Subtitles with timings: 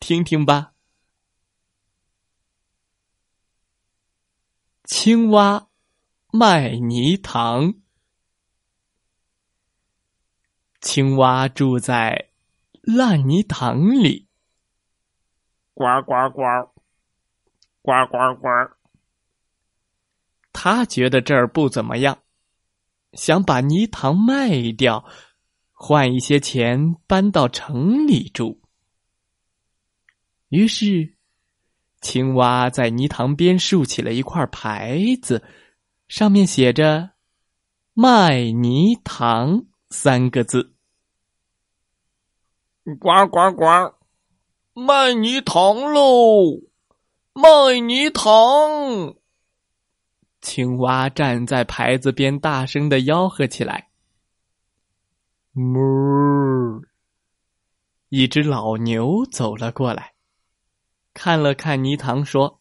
[0.00, 0.72] 听听吧，
[4.84, 5.68] 青蛙
[6.32, 7.74] 卖泥塘。
[10.80, 12.30] 青蛙住在
[12.80, 14.26] 烂泥塘里，
[15.74, 16.42] 呱呱呱，
[17.82, 18.48] 呱呱呱。
[20.52, 22.22] 他觉得这儿不怎么样，
[23.12, 25.04] 想把泥塘卖掉，
[25.72, 28.59] 换一些钱搬到城里住。
[30.50, 31.14] 于是，
[32.00, 35.44] 青蛙在泥塘边竖起了一块牌子，
[36.08, 37.10] 上面写着
[37.94, 40.74] “卖泥塘”三个字。
[42.98, 43.94] 呱呱呱，
[44.74, 46.62] 卖泥塘喽！
[47.32, 49.14] 卖泥塘！
[50.40, 53.90] 青蛙站在牌子边，大声的吆喝起来。
[55.54, 56.82] 哞！
[58.08, 60.14] 一只老牛走了过来。
[61.12, 62.60] 看了看泥塘，说：“，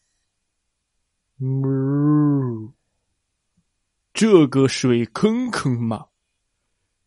[4.14, 6.08] 这个水坑坑嘛，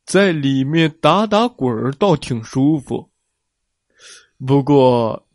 [0.04, 3.10] 在里面打打滚儿倒挺舒服。
[4.38, 5.28] 不过，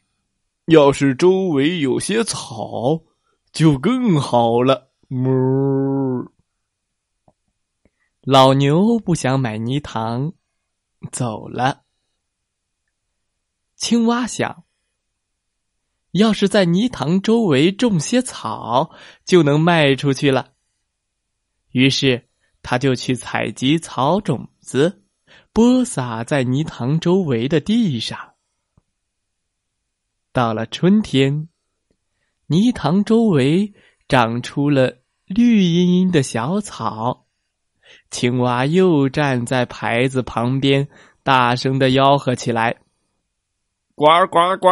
[0.65, 3.03] 要是周围有些草，
[3.51, 6.31] 就更好了。”哞。
[8.21, 10.33] 老牛不想买泥塘，
[11.11, 11.83] 走了。
[13.75, 14.65] 青蛙想。
[16.11, 18.91] 要是在泥塘周围种些草，
[19.25, 20.53] 就能卖出去了。
[21.71, 22.27] 于是，
[22.63, 25.03] 他就去采集草种子，
[25.53, 28.33] 播撒在泥塘周围的地上。
[30.31, 31.49] 到了春天，
[32.47, 33.73] 泥塘周围
[34.07, 37.27] 长出了绿茵茵的小草。
[38.09, 40.87] 青蛙又站在牌子旁边，
[41.23, 42.77] 大声的吆喝起来
[43.95, 44.67] ：“呱呱呱！”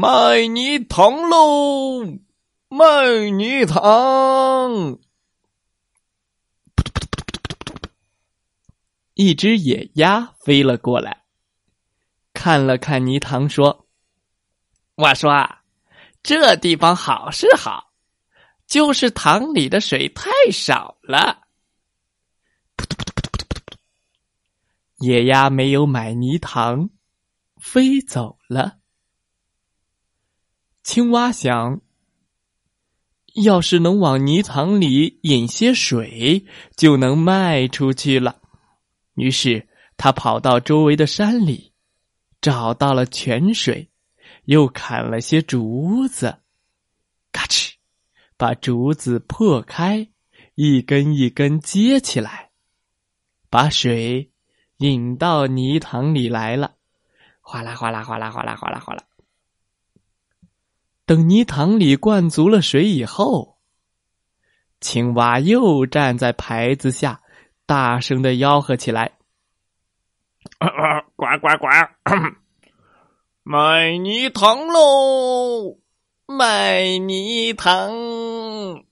[0.00, 2.20] 卖泥塘喽！
[2.68, 4.96] 卖泥塘！
[9.14, 11.24] 一只野鸭飞了过来，
[12.32, 13.88] 看了看泥塘，说
[14.94, 15.32] ：“我说，
[16.22, 17.92] 这地方好是好，
[18.68, 21.48] 就是塘里的水太少了。”
[25.00, 26.88] 野鸭没有买泥塘，
[27.60, 28.78] 飞走了。
[30.88, 31.82] 青蛙想：
[33.34, 36.46] 要是能往泥塘里引些水，
[36.78, 38.40] 就能卖出去了。
[39.14, 39.68] 于是
[39.98, 41.74] 他跑到周围的山里，
[42.40, 43.90] 找到了泉水，
[44.46, 46.38] 又砍了些竹子，
[47.32, 47.74] 咔哧，
[48.38, 50.08] 把竹子破开，
[50.54, 52.48] 一根一根接起来，
[53.50, 54.30] 把水
[54.78, 56.76] 引到泥塘里来了。
[57.42, 59.04] 哗啦哗啦哗啦哗啦哗啦哗啦。
[61.08, 63.56] 等泥塘里灌足了水以后，
[64.78, 67.22] 青蛙又站在牌子下，
[67.64, 69.12] 大声的吆喝起来
[71.16, 71.66] ：“呱呱呱！
[73.42, 75.78] 卖泥塘喽！
[76.26, 78.84] 卖泥塘！”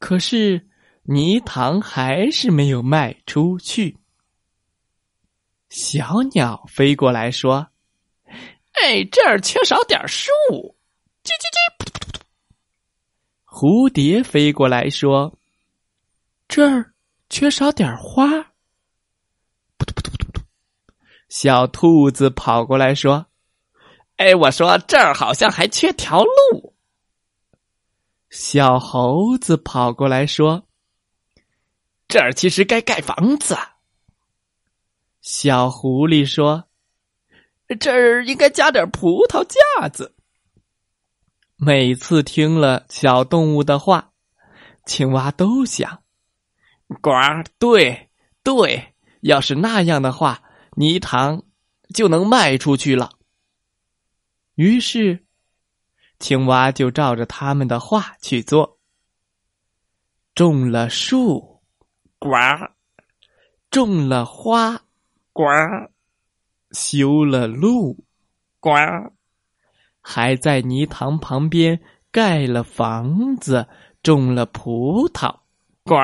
[0.00, 0.66] 可是
[1.04, 3.98] 泥塘还是没有卖出去。
[5.68, 7.68] 小鸟飞过来说。
[8.82, 10.30] 哎，这儿缺少点树，
[11.24, 12.20] 叽叽叽！
[13.46, 15.38] 蝴蝶飞过来说
[16.46, 16.92] ：“这儿
[17.30, 18.52] 缺少点花。”
[19.78, 20.42] 扑突扑突扑突！
[21.30, 23.26] 小兔子跑过来说
[24.16, 26.74] ：“哎，我说这儿好像还缺条路。”
[28.28, 30.68] 小猴子跑过来说
[32.06, 33.56] ：“这儿其实该盖房子。”
[35.22, 36.68] 小狐狸说。
[37.74, 40.14] 这儿应该加点葡萄架子。
[41.56, 44.12] 每次听了小动物的话，
[44.84, 46.02] 青蛙都想：
[47.00, 47.10] 呱，
[47.58, 48.10] 对
[48.44, 50.42] 对，要是那样的话，
[50.76, 51.42] 泥塘
[51.94, 53.10] 就能卖出去了。
[54.54, 55.24] 于是，
[56.18, 58.78] 青蛙就照着他们的话去做，
[60.34, 61.62] 种了树，
[62.18, 62.30] 呱；
[63.70, 64.82] 种了花，
[65.32, 65.42] 呱。
[66.72, 68.04] 修了路，
[68.60, 68.70] 呱，
[70.00, 71.80] 还在泥塘旁边
[72.10, 73.66] 盖了房子，
[74.02, 75.40] 种了葡萄，
[75.84, 75.96] 呱，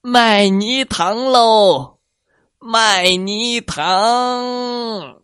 [0.00, 1.98] 卖泥塘喽，
[2.58, 5.22] 卖泥塘。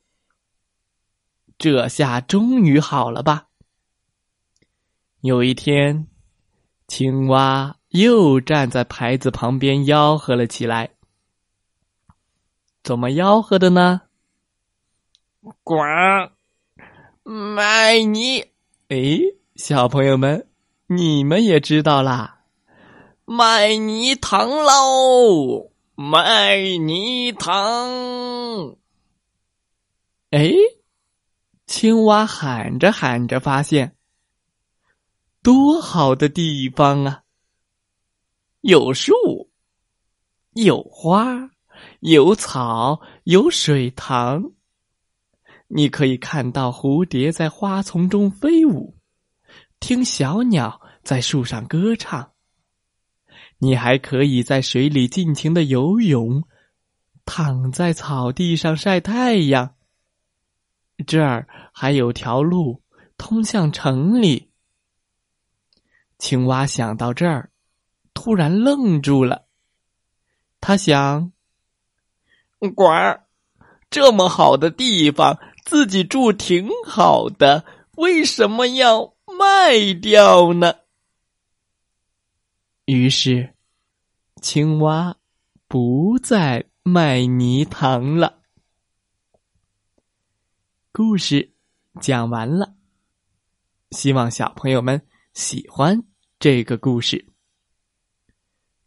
[1.58, 3.48] 这下终于好了吧？
[5.20, 6.08] 有一天，
[6.88, 10.88] 青蛙又站在牌子旁边吆喝了起来。
[12.90, 14.00] 怎么吆喝的呢？
[15.62, 15.76] 呱，
[17.22, 18.40] 卖泥！
[18.88, 19.20] 哎，
[19.54, 20.48] 小朋友们，
[20.88, 22.40] 你们也知道啦，
[23.24, 28.74] 卖泥塘喽，卖泥塘！
[30.30, 30.52] 哎。
[31.68, 33.94] 青蛙喊着喊着，发现
[35.44, 37.22] 多好的地方啊！
[38.62, 39.14] 有树，
[40.54, 41.50] 有花，
[42.00, 44.52] 有草，有水塘。
[45.68, 48.96] 你可以看到蝴蝶在花丛中飞舞，
[49.78, 52.32] 听小鸟在树上歌唱。
[53.58, 56.42] 你还可以在水里尽情的游泳，
[57.26, 59.74] 躺在草地上晒太阳。
[61.06, 62.82] 这儿还有条路
[63.18, 64.50] 通向城里。
[66.18, 67.50] 青蛙想到这儿，
[68.14, 69.46] 突然愣住了。
[70.60, 71.32] 他想
[72.68, 73.26] ：“呱儿，
[73.88, 77.64] 这么好的地方，自己住挺好的，
[77.96, 80.74] 为什么要卖掉呢？”
[82.86, 83.54] 于是，
[84.42, 85.16] 青蛙
[85.68, 88.42] 不再卖泥塘了。
[90.92, 91.54] 故事
[92.00, 92.74] 讲完了，
[93.92, 95.00] 希望小朋友们
[95.34, 96.02] 喜欢
[96.40, 97.24] 这个故事。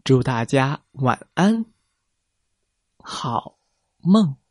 [0.03, 1.65] 祝大家晚安，
[2.97, 3.57] 好
[4.03, 4.42] 梦。